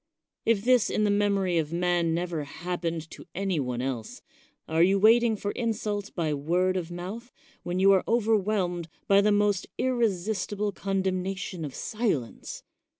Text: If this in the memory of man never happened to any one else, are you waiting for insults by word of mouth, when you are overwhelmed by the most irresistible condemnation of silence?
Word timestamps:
If 0.47 0.63
this 0.63 0.89
in 0.89 1.03
the 1.03 1.11
memory 1.11 1.59
of 1.59 1.71
man 1.71 2.15
never 2.15 2.43
happened 2.43 3.07
to 3.11 3.27
any 3.35 3.59
one 3.59 3.83
else, 3.83 4.23
are 4.67 4.81
you 4.81 4.97
waiting 4.97 5.35
for 5.35 5.51
insults 5.51 6.09
by 6.09 6.33
word 6.33 6.75
of 6.75 6.89
mouth, 6.89 7.31
when 7.61 7.77
you 7.77 7.91
are 7.91 8.03
overwhelmed 8.07 8.89
by 9.07 9.21
the 9.21 9.31
most 9.31 9.67
irresistible 9.77 10.71
condemnation 10.71 11.63
of 11.63 11.75
silence? 11.75 12.63